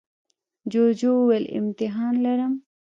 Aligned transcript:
جوجو 0.71 1.11
وویل 1.19 1.45
امتحان 1.59 2.13
لرم. 2.25 2.53